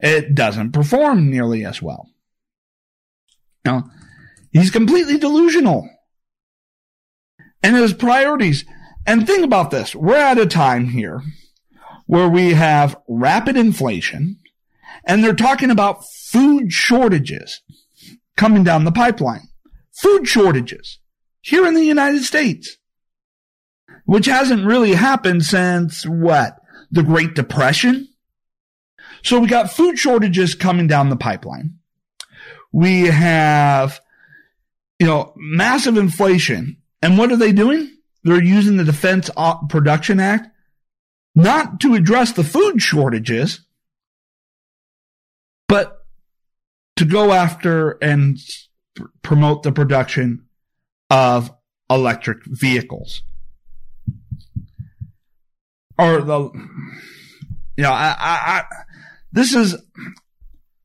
[0.00, 2.08] It doesn't perform nearly as well.
[3.64, 3.90] Now,
[4.52, 5.88] he's completely delusional.
[7.62, 8.64] And his priorities,
[9.06, 9.94] and think about this.
[9.94, 11.22] We're at a time here
[12.06, 14.38] where we have rapid inflation
[15.04, 17.62] and they're talking about food shortages
[18.36, 19.48] coming down the pipeline.
[19.92, 20.98] Food shortages
[21.40, 22.78] here in the United States,
[24.04, 26.56] which hasn't really happened since what?
[26.90, 28.08] The Great Depression?
[29.22, 31.79] So we got food shortages coming down the pipeline.
[32.72, 34.00] We have,
[34.98, 36.76] you know, massive inflation.
[37.02, 37.90] And what are they doing?
[38.22, 39.30] They're using the Defense
[39.68, 40.48] Production Act
[41.34, 43.60] not to address the food shortages,
[45.68, 46.04] but
[46.96, 48.38] to go after and
[49.22, 50.46] promote the production
[51.08, 51.50] of
[51.88, 53.22] electric vehicles.
[55.98, 56.50] Or the,
[57.76, 58.64] you know, I, I, I
[59.32, 59.76] this is,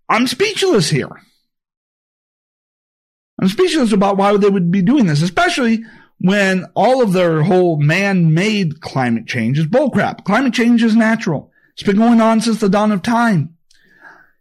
[0.08, 1.22] I'm speechless here.
[3.42, 5.84] I'm speechless about why they would be doing this, especially
[6.20, 10.24] when all of their whole man-made climate change is bullcrap.
[10.24, 11.52] Climate change is natural.
[11.74, 13.56] It's been going on since the dawn of time.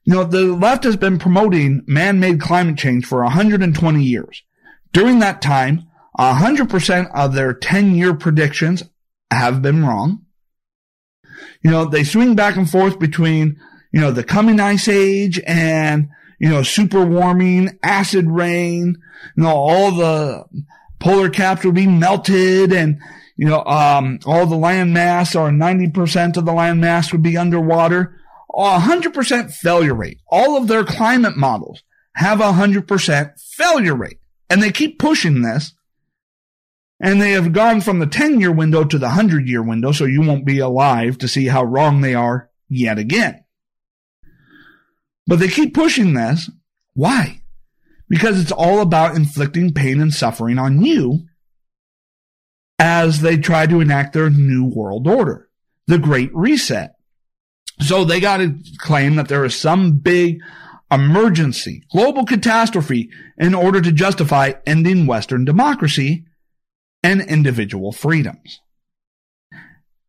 [0.04, 4.42] You know, the left has been promoting man-made climate change for 120 years.
[4.92, 8.84] During that time, 100% of their 10-year predictions
[9.32, 10.24] have been wrong.
[11.62, 13.58] You know, they swing back and forth between,
[13.90, 18.96] you know, the coming ice age and, you know, super warming, acid rain,
[19.36, 20.44] you know, all the
[20.98, 22.98] polar caps will be melted and,
[23.36, 27.36] you know, um, all the land mass or 90% of the land mass would be
[27.36, 28.18] underwater.
[28.54, 30.20] 100% failure rate.
[30.28, 31.82] All of their climate models
[32.14, 34.20] have a 100% failure rate.
[34.48, 35.74] And they keep pushing this.
[37.00, 40.04] And they have gone from the 10 year window to the 100 year window, so
[40.04, 43.43] you won't be alive to see how wrong they are yet again.
[45.26, 46.50] But they keep pushing this.
[46.94, 47.40] Why?
[48.08, 51.26] because it's all about inflicting pain and suffering on you
[52.78, 55.48] as they try to enact their new world order,
[55.86, 56.92] the Great Reset.
[57.80, 60.38] So they got to claim that there is some big
[60.90, 66.24] emergency, global catastrophe in order to justify ending Western democracy
[67.02, 68.60] and individual freedoms.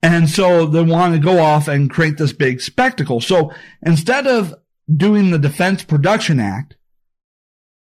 [0.04, 3.20] And so they want to go off and create this big spectacle.
[3.20, 3.52] So
[3.82, 4.54] instead of
[4.94, 6.76] doing the Defense Production Act,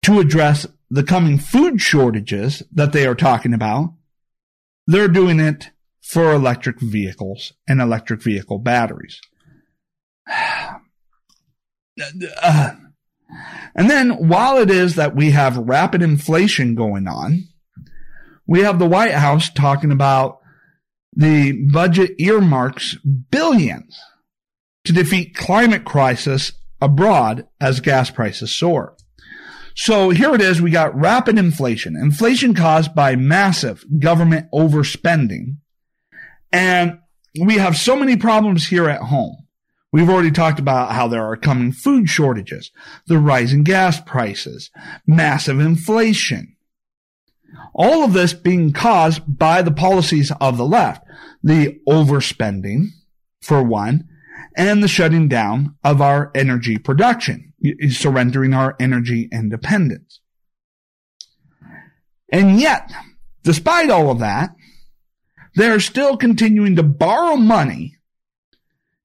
[0.02, 3.94] to address the coming food shortages that they are talking about,
[4.86, 5.70] they're doing it
[6.02, 9.20] for electric vehicles and electric vehicle batteries.
[12.42, 12.70] Uh,
[13.76, 17.44] and then while it is that we have rapid inflation going on,
[18.46, 20.40] we have the White House talking about
[21.14, 22.96] the budget earmarks
[23.30, 23.98] billions
[24.84, 28.96] to defeat climate crisis abroad as gas prices soar.
[29.74, 30.60] So here it is.
[30.60, 35.56] We got rapid inflation, inflation caused by massive government overspending.
[36.52, 36.98] And
[37.40, 39.36] we have so many problems here at home.
[39.92, 42.70] We've already talked about how there are coming food shortages,
[43.06, 44.70] the rising gas prices,
[45.06, 46.56] massive inflation.
[47.74, 51.04] All of this being caused by the policies of the left,
[51.42, 52.86] the overspending,
[53.42, 54.08] for one,
[54.56, 57.52] and the shutting down of our energy production,
[57.90, 60.20] surrendering our energy independence.
[62.32, 62.90] And yet,
[63.42, 64.50] despite all of that,
[65.54, 67.96] they're still continuing to borrow money,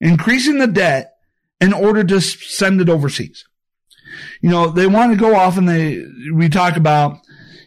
[0.00, 1.16] increasing the debt
[1.60, 3.44] in order to send it overseas.
[4.40, 7.18] You know, they want to go off and they, we talk about,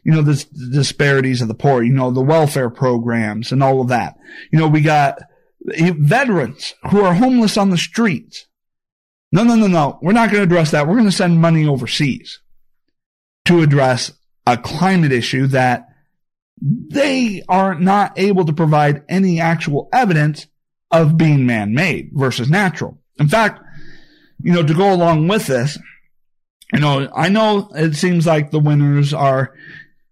[0.03, 3.89] you know, the disparities of the poor, you know, the welfare programs and all of
[3.89, 4.15] that.
[4.51, 5.19] You know, we got
[5.61, 8.47] veterans who are homeless on the streets.
[9.31, 9.99] No, no, no, no.
[10.01, 10.87] We're not going to address that.
[10.87, 12.39] We're going to send money overseas
[13.45, 14.11] to address
[14.47, 15.87] a climate issue that
[16.61, 20.47] they are not able to provide any actual evidence
[20.91, 22.97] of being man-made versus natural.
[23.19, 23.61] In fact,
[24.41, 25.77] you know, to go along with this,
[26.73, 29.53] you know, I know it seems like the winters are,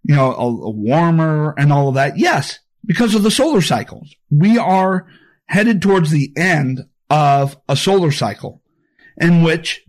[0.04, 2.18] you know, a, a warmer and all of that.
[2.18, 4.14] Yes, because of the solar cycles.
[4.30, 5.06] We are
[5.48, 8.62] headed towards the end of a solar cycle
[9.20, 9.82] in which,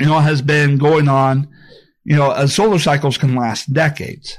[0.00, 1.48] you know, has been going on,
[2.04, 4.38] you know, as solar cycles can last decades,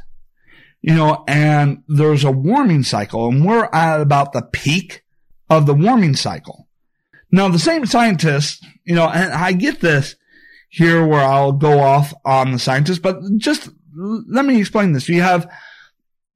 [0.82, 5.04] you know, and there's a warming cycle and we're at about the peak
[5.50, 6.68] of the warming cycle.
[7.32, 10.16] Now, the same scientists, you know, and I get this
[10.70, 15.10] here where I'll go off on the scientists, but just let me explain this.
[15.10, 15.50] You have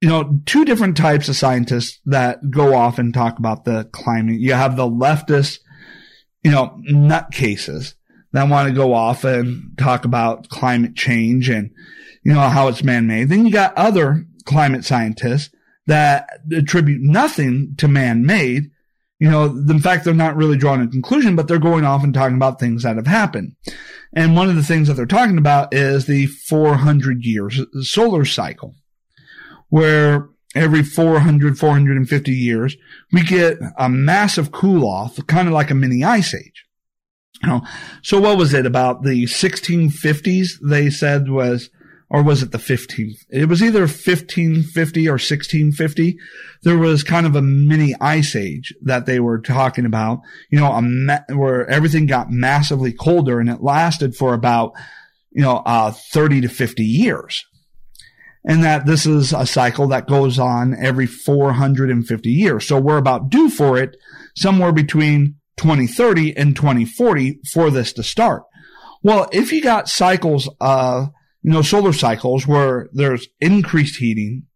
[0.00, 4.40] you know, two different types of scientists that go off and talk about the climate.
[4.40, 5.58] You have the leftist,
[6.42, 7.94] you know, nutcases
[8.32, 11.70] that want to go off and talk about climate change and,
[12.22, 13.28] you know, how it's man-made.
[13.28, 15.50] Then you got other climate scientists
[15.86, 18.70] that attribute nothing to man-made,
[19.20, 22.14] You know, in fact, they're not really drawing a conclusion, but they're going off and
[22.14, 23.54] talking about things that have happened.
[24.14, 28.74] And one of the things that they're talking about is the 400 years solar cycle,
[29.70, 32.76] where every 400, 450 years,
[33.12, 36.66] we get a massive cool off, kind of like a mini ice age.
[37.42, 37.62] You know,
[38.02, 40.48] so what was it about the 1650s?
[40.62, 41.70] They said was,
[42.10, 43.24] or was it the 15th?
[43.30, 46.18] It was either 1550 or 1650.
[46.64, 50.78] There was kind of a mini ice age that they were talking about, you know,
[50.82, 54.72] ma- where everything got massively colder and it lasted for about,
[55.30, 57.46] you know, uh, 30 to 50 years
[58.44, 62.66] and that this is a cycle that goes on every 450 years.
[62.66, 63.96] So we're about due for it
[64.36, 68.44] somewhere between 2030 and 2040 for this to start.
[69.02, 71.06] Well, if you got cycles, uh,
[71.42, 74.46] you know, solar cycles where there's increased heating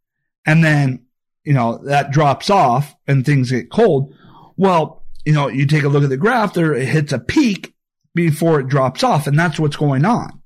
[0.47, 1.07] and then,
[1.45, 4.15] you know, that drops off and things get cold.
[4.57, 7.75] Well, you know, you take a look at the graph there, it hits a peak
[8.15, 9.27] before it drops off.
[9.27, 10.43] And that's what's going on.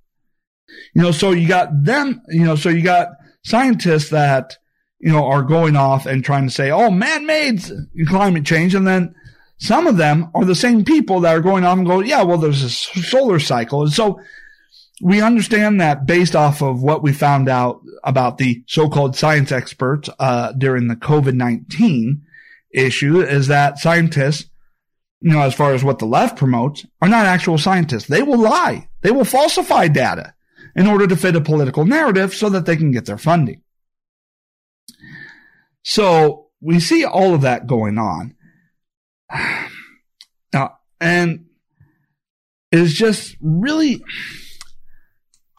[0.95, 3.09] You know, so you got them, you know, so you got
[3.49, 4.57] scientists that,
[4.99, 7.63] you know, are going off and trying to say, oh, man-made
[8.07, 8.75] climate change.
[8.75, 9.15] And then
[9.59, 12.39] some of them are the same people that are going off and go, yeah, well,
[12.39, 13.83] there's a solar cycle.
[13.83, 14.21] And so
[15.01, 20.09] we understand that based off of what we found out about the so-called science experts,
[20.19, 22.21] uh, during the COVID-19
[22.73, 24.51] issue is that scientists,
[25.21, 28.07] you know, as far as what the left promotes, are not actual scientists.
[28.07, 28.89] They will lie.
[29.03, 30.35] They will falsify data
[30.79, 33.61] in order to fit a political narrative so that they can get their funding.
[35.83, 38.35] So we see all of that going on.
[40.51, 41.45] Now, and
[42.73, 44.03] it's just really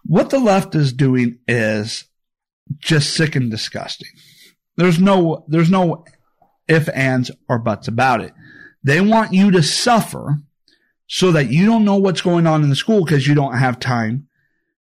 [0.03, 2.05] what the left is doing is
[2.80, 4.09] just sick and disgusting.
[4.78, 6.05] There's no, there's no
[6.67, 8.34] if, ands, or buts about it.
[8.84, 10.39] They want you to suffer
[11.05, 13.80] so that you don't know what's going on in the school because you don't have
[13.80, 14.28] time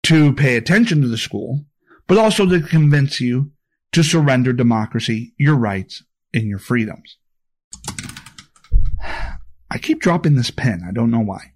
[0.05, 1.65] to pay attention to the school,
[2.07, 3.51] but also to convince you
[3.93, 7.17] to surrender democracy, your rights, and your freedoms.
[9.71, 10.83] I keep dropping this pen.
[10.87, 11.53] I don't know why.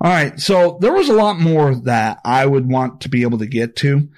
[0.00, 0.38] All right.
[0.40, 3.76] So there was a lot more that I would want to be able to get
[3.76, 4.08] to.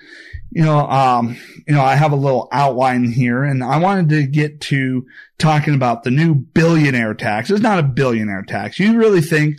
[0.51, 1.37] You know, um,
[1.67, 5.05] you know, I have a little outline here and I wanted to get to
[5.39, 7.51] talking about the new billionaire tax.
[7.51, 8.79] It's not a billionaire tax.
[8.79, 9.59] You really think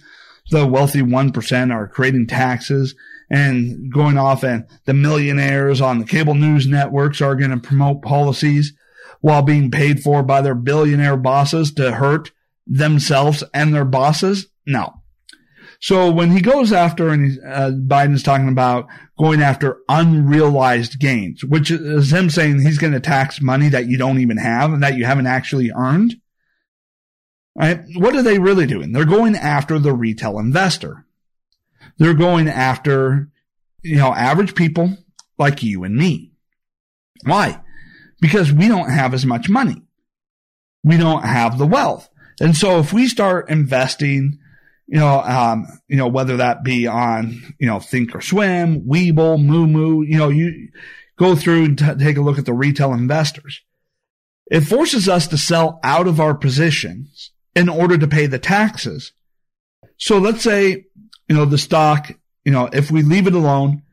[0.50, 2.96] the wealthy 1% are creating taxes
[3.30, 8.02] and going off and the millionaires on the cable news networks are going to promote
[8.02, 8.74] policies
[9.22, 12.32] while being paid for by their billionaire bosses to hurt
[12.66, 14.48] themselves and their bosses?
[14.66, 15.02] No.
[15.80, 18.88] So when he goes after, and uh, Biden's talking about
[19.20, 23.98] going after unrealized gains, which is him saying he's going to tax money that you
[23.98, 26.16] don't even have and that you haven't actually earned.
[27.56, 27.82] Right?
[27.96, 28.92] What are they really doing?
[28.92, 31.07] They're going after the retail investor.
[31.98, 33.30] They're going after,
[33.82, 34.98] you know, average people
[35.38, 36.32] like you and me.
[37.24, 37.62] Why?
[38.20, 39.82] Because we don't have as much money.
[40.84, 42.10] We don't have the wealth.
[42.40, 44.40] And so if we start investing,
[44.88, 50.18] you know, um, you know, whether that be on, you know, Thinkorswim, Webull, Moomoo, you
[50.18, 50.70] know, you
[51.18, 53.62] go through and t- take a look at the retail investors.
[54.50, 59.12] It forces us to sell out of our positions in order to pay the taxes.
[59.98, 60.86] So let's say
[61.28, 62.12] you know, the stock,
[62.46, 63.84] you know, if we leave it alone,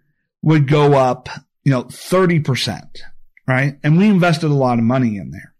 [0.42, 1.28] would go up,
[1.64, 3.00] you know, 30%,
[3.46, 3.78] right?
[3.82, 5.54] And we invested a lot of money in there.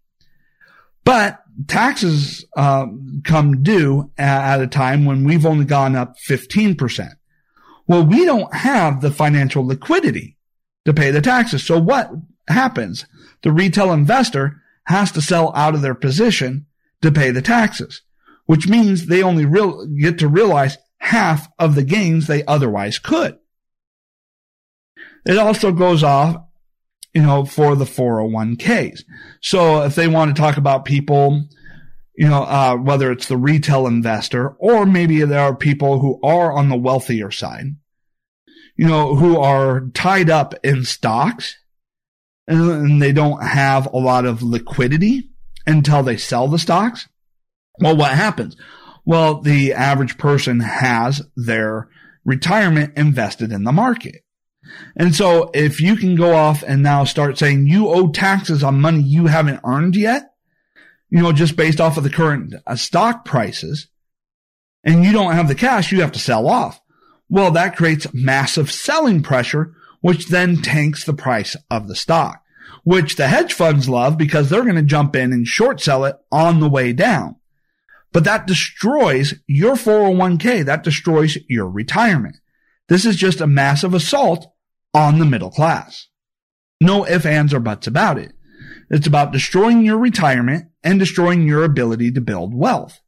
[1.03, 2.87] But taxes uh,
[3.23, 7.11] come due at a time when we've only gone up 15%.
[7.87, 10.37] Well, we don't have the financial liquidity
[10.85, 11.63] to pay the taxes.
[11.63, 12.11] So what
[12.47, 13.05] happens?
[13.43, 16.65] The retail investor has to sell out of their position
[17.01, 18.01] to pay the taxes,
[18.45, 23.37] which means they only real, get to realize half of the gains they otherwise could.
[25.25, 26.37] It also goes off,
[27.13, 29.03] you know, for the 401ks.
[29.41, 31.45] So if they want to talk about people,
[32.15, 36.51] you know, uh, whether it's the retail investor or maybe there are people who are
[36.51, 37.75] on the wealthier side,
[38.75, 41.55] you know, who are tied up in stocks
[42.47, 45.29] and they don't have a lot of liquidity
[45.67, 47.07] until they sell the stocks.
[47.79, 48.55] Well, what happens?
[49.05, 51.87] Well, the average person has their
[52.23, 54.23] retirement invested in the market.
[54.95, 58.81] And so if you can go off and now start saying you owe taxes on
[58.81, 60.33] money you haven't earned yet,
[61.09, 63.87] you know, just based off of the current uh, stock prices,
[64.83, 66.81] and you don't have the cash, you have to sell off.
[67.29, 72.41] Well, that creates massive selling pressure, which then tanks the price of the stock,
[72.83, 76.17] which the hedge funds love because they're going to jump in and short sell it
[76.31, 77.35] on the way down.
[78.15, 80.63] But that destroys your 401k.
[80.63, 82.37] That destroys your retirement.
[82.87, 84.47] This is just a massive assault
[84.93, 86.07] on the middle class.
[86.79, 88.31] No ifs, ands, or buts about it.
[88.89, 93.01] It's about destroying your retirement and destroying your ability to build wealth.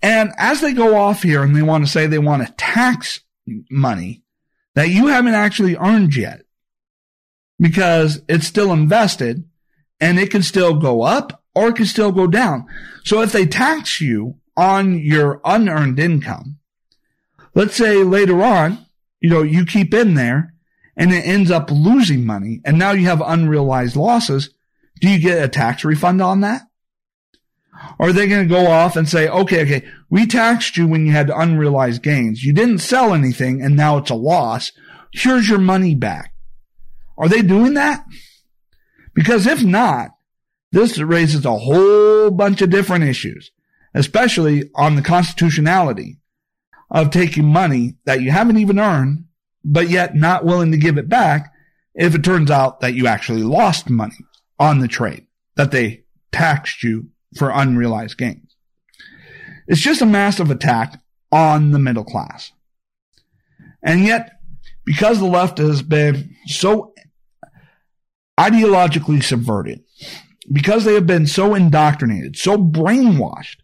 [0.00, 3.22] And as they go off here and they want to say they want to tax
[3.72, 4.22] money
[4.76, 6.42] that you haven't actually earned yet
[7.58, 9.42] because it's still invested
[9.98, 12.66] and it can still go up or it can still go down.
[13.04, 16.58] So if they tax you on your unearned income,
[17.54, 18.86] let's say later on,
[19.20, 20.54] you know, you keep in there
[20.96, 24.50] and it ends up losing money and now you have unrealized losses.
[25.00, 26.62] Do you get a tax refund on that?
[27.98, 31.06] Or are they going to go off and say, okay, okay, we taxed you when
[31.06, 32.44] you had unrealized gains.
[32.44, 34.72] You didn't sell anything and now it's a loss.
[35.12, 36.34] Here's your money back.
[37.18, 38.04] Are they doing that?
[39.14, 40.10] Because if not,
[40.72, 43.50] this raises a whole bunch of different issues,
[43.94, 46.18] especially on the constitutionality
[46.90, 49.24] of taking money that you haven't even earned,
[49.64, 51.52] but yet not willing to give it back
[51.94, 54.16] if it turns out that you actually lost money
[54.58, 58.56] on the trade, that they taxed you for unrealized gains.
[59.66, 61.00] It's just a massive attack
[61.30, 62.52] on the middle class.
[63.82, 64.38] And yet,
[64.84, 66.94] because the left has been so
[68.38, 69.82] ideologically subverted,
[70.50, 73.56] because they have been so indoctrinated, so brainwashed,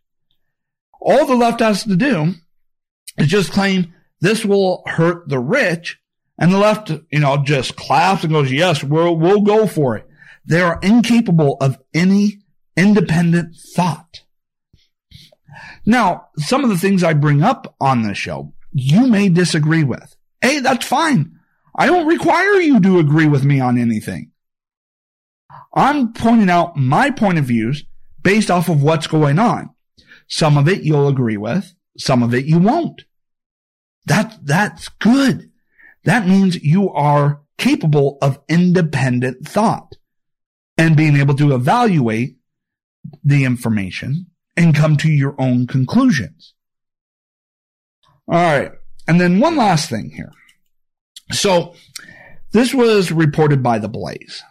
[1.01, 2.35] all the left has to do
[3.17, 5.99] is just claim this will hurt the rich.
[6.41, 10.09] And the left, you know, just claps and goes, yes, we'll, we'll go for it.
[10.45, 12.43] They are incapable of any
[12.77, 14.23] independent thought.
[15.85, 20.17] Now, some of the things I bring up on this show, you may disagree with.
[20.41, 21.33] Hey, that's fine.
[21.75, 24.31] I don't require you to agree with me on anything.
[25.75, 27.85] I'm pointing out my point of views
[28.23, 29.71] based off of what's going on.
[30.29, 33.05] Some of it you'll agree with, some of it you won't.
[34.07, 35.51] That, that's good.
[36.05, 39.97] That means you are capable of independent thought
[40.77, 42.37] and being able to evaluate
[43.25, 46.55] the information and come to your own conclusions.
[48.27, 48.73] All right.
[49.07, 50.33] And then one last thing here.
[51.33, 51.75] So
[52.53, 54.43] this was reported by the Blaze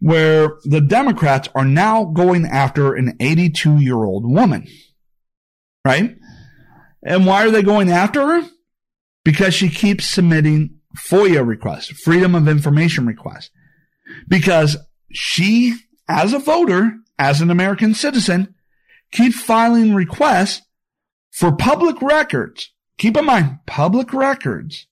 [0.00, 4.66] where the Democrats are now going after an 82 year old woman.
[5.84, 6.16] Right?
[7.02, 8.48] And why are they going after her?
[9.24, 13.50] Because she keeps submitting FOIA requests, Freedom of Information requests.
[14.26, 14.76] Because
[15.12, 15.74] she,
[16.08, 18.54] as a voter, as an American citizen,
[19.12, 20.62] keeps filing requests
[21.32, 22.70] for public records.
[22.98, 24.86] Keep in mind, public records,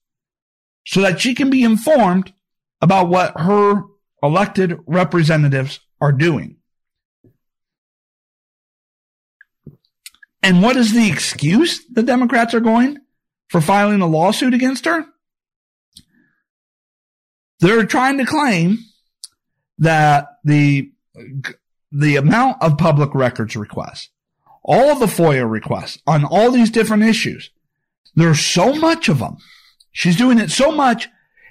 [0.85, 2.33] so that she can be informed
[2.81, 3.83] about what her
[4.21, 6.57] elected representatives are doing.
[10.43, 12.99] And what is the excuse the Democrats are going
[13.49, 15.05] for filing a lawsuit against her?
[17.59, 18.79] They're trying to claim
[19.79, 20.91] that the
[21.91, 24.09] the amount of public records requests,
[24.63, 27.49] all the FOIA requests on all these different issues,
[28.15, 29.37] there's so much of them.
[29.91, 31.09] She's doing it so much,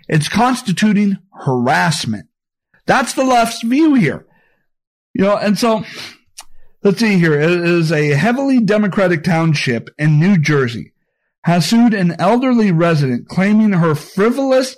[0.09, 2.29] it's constituting harassment.
[2.87, 4.27] That's the left's view here.
[5.13, 5.85] You know, and so
[6.83, 7.41] let's see here.
[7.41, 10.93] It is a heavily Democratic township in New Jersey
[11.47, 14.77] has sued an elderly resident claiming her frivolous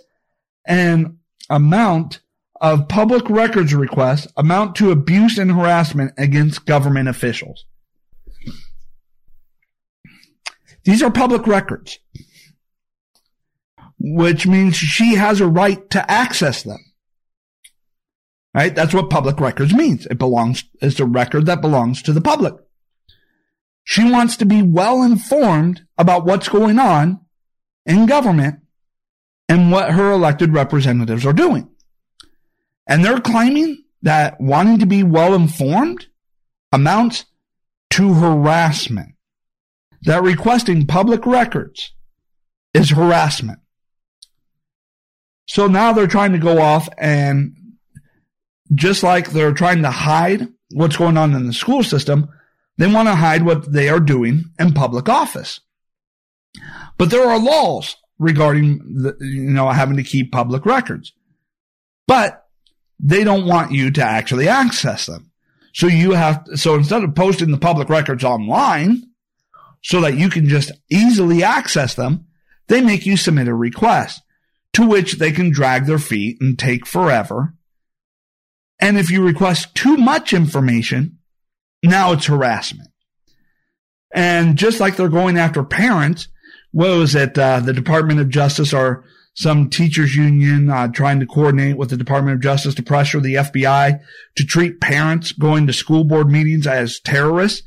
[0.67, 1.17] and
[1.49, 2.21] amount
[2.61, 7.65] of public records requests amount to abuse and harassment against government officials.
[10.85, 11.99] These are public records,
[13.99, 16.85] which means she has a right to access them.
[18.59, 18.75] Right?
[18.75, 20.05] That's what public records means.
[20.07, 22.55] It belongs, it's a record that belongs to the public.
[23.85, 27.21] She wants to be well informed about what's going on
[27.87, 28.59] in government
[29.49, 31.71] and what her elected representatives are doing.
[32.85, 36.09] And they're claiming that wanting to be well informed
[36.73, 37.27] amounts
[37.91, 39.15] to harassment.
[40.03, 41.93] That requesting public records
[42.75, 43.61] is harassment.
[45.47, 47.55] So now they're trying to go off and
[48.75, 52.29] just like they're trying to hide what's going on in the school system,
[52.77, 55.61] they want to hide what they are doing in public office.
[56.97, 61.13] But there are laws regarding the, you know, having to keep public records.
[62.07, 62.47] But
[63.01, 65.31] they don't want you to actually access them.
[65.73, 69.05] So you have, so instead of posting the public records online
[69.83, 72.27] so that you can just easily access them,
[72.67, 74.23] they make you submit a request
[74.73, 77.55] to which they can drag their feet and take forever.
[78.81, 81.19] And if you request too much information,
[81.83, 82.91] now it's harassment.
[84.15, 86.29] And just like they're going after parents,
[86.71, 87.39] what was it?
[87.39, 89.05] Uh, the Department of Justice or
[89.35, 93.35] some teachers union uh, trying to coordinate with the Department of Justice to pressure the
[93.35, 94.01] FBI
[94.37, 97.63] to treat parents going to school board meetings as terrorists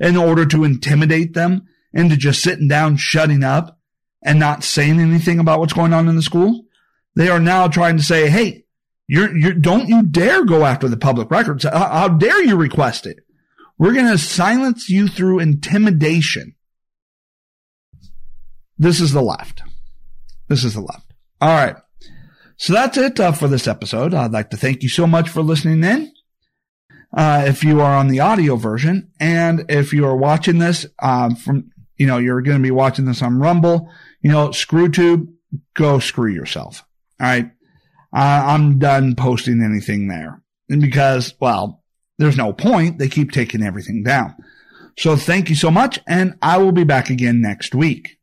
[0.00, 3.78] in order to intimidate them into just sitting down, shutting up
[4.22, 6.64] and not saying anything about what's going on in the school.
[7.14, 8.61] They are now trying to say, Hey,
[9.12, 11.64] you're, you're, don't you dare go after the public records.
[11.64, 13.18] How, how dare you request it?
[13.76, 16.54] We're going to silence you through intimidation.
[18.78, 19.64] This is the left.
[20.48, 21.12] This is the left.
[21.42, 21.76] All right.
[22.56, 24.14] So that's it uh, for this episode.
[24.14, 26.10] I'd like to thank you so much for listening in.
[27.14, 31.36] Uh, if you are on the audio version and if you are watching this um,
[31.36, 33.90] from, you know, you're going to be watching this on Rumble,
[34.22, 35.26] you know, ScrewTube,
[35.74, 36.82] go screw yourself.
[37.20, 37.50] All right.
[38.14, 41.82] Uh, I'm done posting anything there and because, well,
[42.18, 42.98] there's no point.
[42.98, 44.34] They keep taking everything down.
[44.98, 45.98] So thank you so much.
[46.06, 48.18] And I will be back again next week.